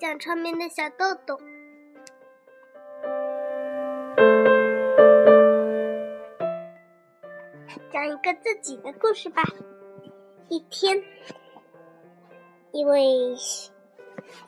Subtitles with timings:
[0.00, 1.38] 讲窗边的小豆豆。
[7.92, 9.42] 讲一个自己的故事吧。
[10.48, 11.04] 一天，
[12.72, 13.36] 一位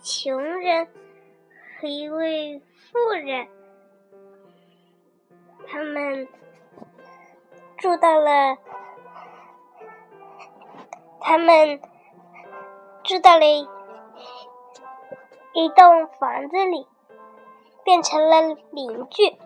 [0.03, 0.89] 穷人
[1.79, 3.47] 和一位富人，
[5.67, 6.27] 他们
[7.77, 8.57] 住到了，
[11.21, 11.79] 他们
[13.05, 13.45] 住到了
[15.55, 16.87] 一栋房子里，
[17.85, 19.37] 变成了邻居。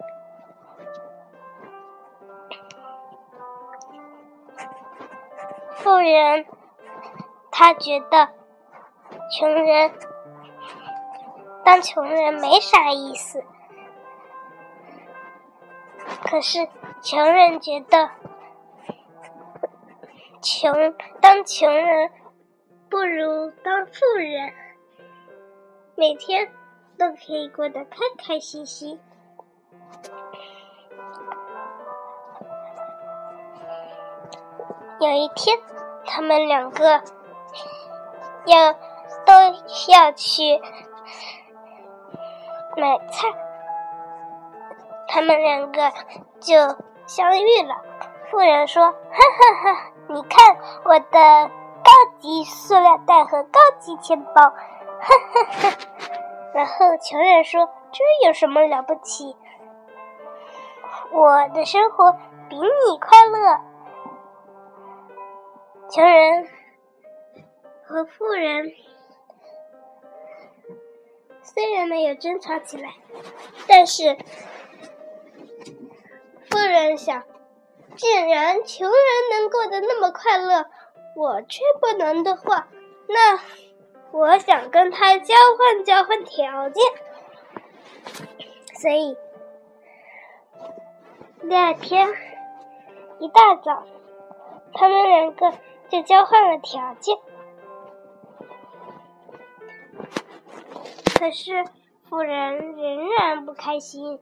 [5.76, 6.46] 富人
[7.50, 8.28] 他觉得
[9.30, 9.92] 穷人
[11.64, 13.44] 当穷人没啥意思，
[16.24, 16.68] 可是
[17.02, 18.10] 穷人觉得
[20.42, 22.10] 穷当穷人
[22.88, 24.52] 不如当富人，
[25.96, 26.48] 每天
[26.98, 29.00] 都可以过得开开心心。
[35.00, 35.58] 有一天。
[36.08, 37.02] 他们两个
[38.46, 38.72] 要
[39.26, 39.32] 都
[39.92, 40.62] 要去
[42.76, 43.26] 买菜，
[45.08, 45.90] 他们两个
[46.38, 46.54] 就
[47.08, 47.74] 相遇了。
[48.30, 54.54] 富人说：“哈哈哈，你看我的高级塑料袋和高级钱包。”
[55.00, 55.76] 哈哈哈。
[56.54, 59.36] 然后穷人说：“这有什么了不起？
[61.12, 62.12] 我的生活
[62.48, 63.60] 比你快乐。”
[65.90, 66.48] 穷人
[67.84, 68.72] 和富人
[71.42, 72.94] 虽然没有争吵起来，
[73.68, 74.16] 但是
[76.50, 77.22] 富人想，
[77.96, 78.96] 既然穷人
[79.30, 80.66] 能过得那么快乐，
[81.14, 82.66] 我却不能的话，
[83.06, 83.38] 那
[84.12, 86.82] 我想跟他交换交换条件。
[88.80, 89.16] 所以
[91.48, 92.08] 第二天
[93.18, 93.84] 一大早，
[94.72, 95.52] 他们两个。
[95.88, 97.16] 就交换了条件，
[101.16, 101.64] 可是
[102.08, 104.18] 富人仍然不开心，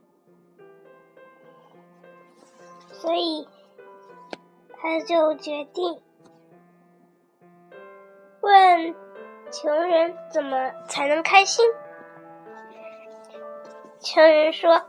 [2.92, 3.48] 所以
[4.76, 6.02] 他就决定
[8.42, 8.94] 问
[9.54, 11.65] 穷人怎么才能开心。
[14.00, 14.82] 穷人说：“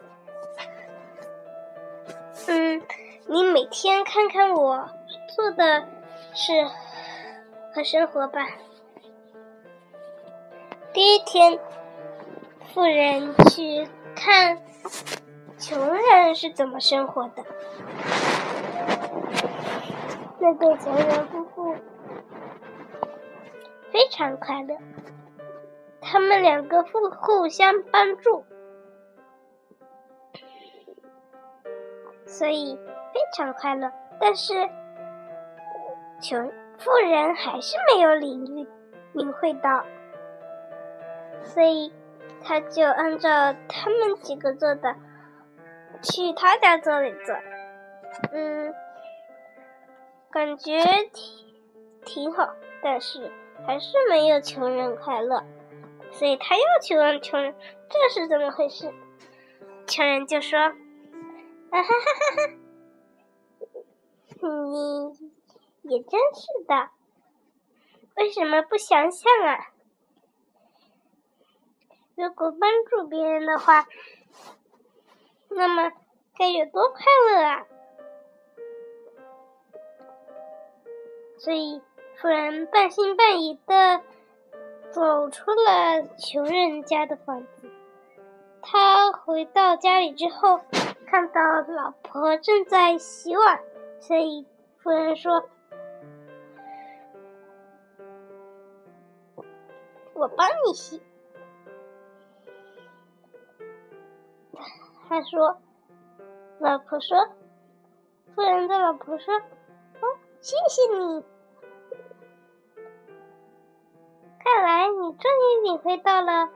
[2.49, 2.81] 嗯，
[3.27, 4.89] 你每天看看我
[5.35, 5.85] 做的。”
[6.33, 6.51] 是
[7.73, 8.45] 和生活吧。
[10.91, 11.59] 第一天，
[12.73, 14.57] 富人去看
[15.59, 17.45] 穷人是怎么生活的。
[20.39, 21.75] 那对穷人夫妇
[23.95, 24.77] 非常快乐，
[26.01, 28.43] 他们两个互互相帮助，
[32.25, 32.75] 所以
[33.13, 33.89] 非常快乐。
[34.19, 34.53] 但是。
[36.21, 38.67] 穷富人还是没有领域
[39.13, 39.85] 领会到，
[41.43, 41.93] 所以
[42.41, 44.95] 他就按照他们几个做的，
[46.01, 47.35] 去他家做了一做，
[48.31, 48.73] 嗯，
[50.31, 50.81] 感觉
[51.13, 51.53] 挺
[52.05, 53.29] 挺好，但是
[53.65, 55.43] 还是没有穷人快乐，
[56.11, 57.55] 所以他又去问穷人
[57.89, 58.93] 这是怎么回事，
[59.87, 60.71] 穷人就说，啊
[61.71, 62.47] 哈哈哈
[64.39, 65.35] 哈，你。
[65.87, 66.89] 也真是的，
[68.15, 69.67] 为什么不想想啊？
[72.15, 73.85] 如果帮助别人的话，
[75.49, 75.91] 那么
[76.39, 77.67] 该有多快乐啊！
[81.37, 81.79] 所以，
[82.21, 84.01] 富人半信半疑的
[84.89, 87.69] 走出了穷人家的房子。
[88.61, 90.61] 他回到家里之后，
[91.05, 93.61] 看到老婆正在洗碗，
[93.99, 94.45] 所以
[94.81, 95.47] 夫人说。
[100.13, 101.01] 我帮你洗。
[105.07, 105.57] 他说
[106.59, 107.17] ：“老婆说，
[108.33, 110.07] 夫人的老婆说，哦，
[110.39, 111.23] 谢谢你。
[114.45, 116.49] 看来你终于领会到了，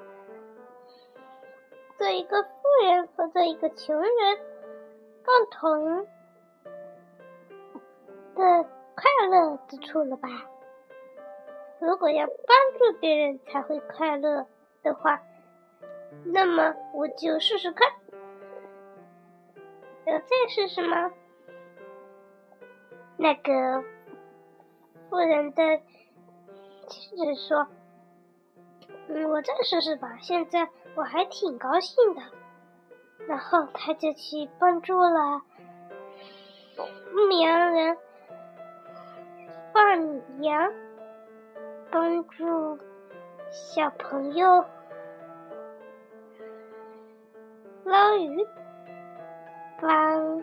[1.97, 2.49] 做一个富
[2.83, 4.11] 人和做一个穷人
[5.25, 6.05] 共同
[8.35, 8.63] 的
[8.95, 10.29] 快乐之处了吧？”
[11.81, 14.45] 如果要帮助别人才会快乐
[14.83, 15.21] 的话，
[16.25, 17.89] 那么我就试试看。
[20.05, 21.11] 要再试试吗？
[23.17, 23.83] 那个
[25.09, 25.79] 富人的
[26.87, 27.67] 妻子说
[29.09, 30.17] ：“我再试试吧。
[30.21, 32.21] 现在我还挺高兴的。
[33.27, 35.41] 然后他就去帮助了
[37.13, 37.97] 牧羊人
[39.73, 40.71] 放羊，
[41.91, 42.79] 帮助
[43.51, 44.65] 小朋友
[47.83, 48.47] 捞鱼，
[49.81, 50.41] 帮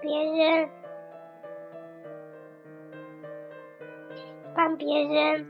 [0.00, 0.68] 别人
[4.54, 5.46] 帮别人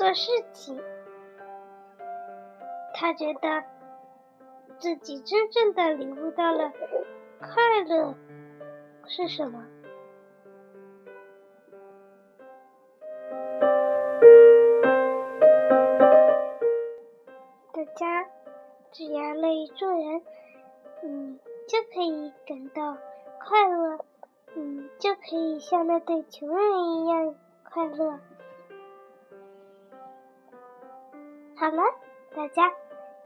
[0.00, 0.80] 做事情。
[2.94, 3.62] 他觉得
[4.78, 6.72] 自己真正的领悟到了
[7.38, 8.14] 快乐
[9.06, 9.62] 是什么。
[17.74, 18.26] 大家
[18.92, 20.22] 只要乐于助人，
[21.02, 21.38] 嗯，
[21.68, 22.96] 就可以感到
[23.38, 24.02] 快乐，
[24.54, 27.34] 嗯，就可以像那对穷人一样
[27.70, 28.18] 快乐。
[31.60, 31.82] 好了，
[32.34, 32.72] 大家。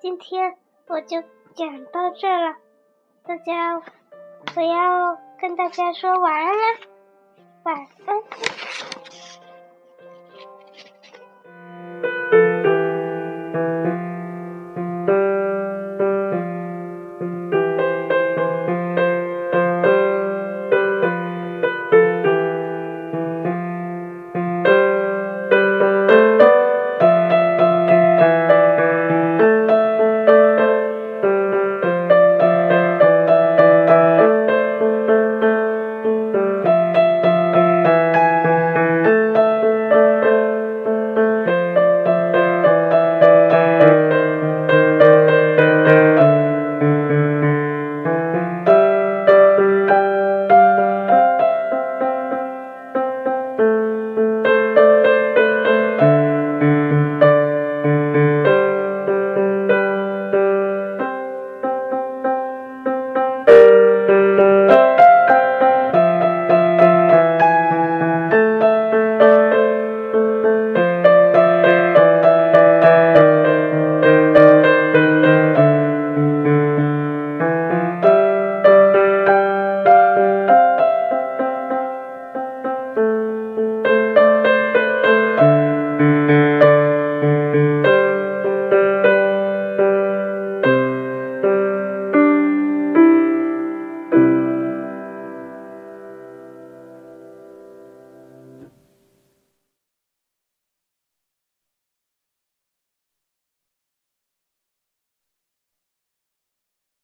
[0.00, 0.56] 今天
[0.88, 1.22] 我就
[1.54, 2.56] 讲到这了，
[3.24, 3.80] 大家，
[4.56, 6.62] 我要跟大家说晚安了，
[7.62, 8.73] 晚安。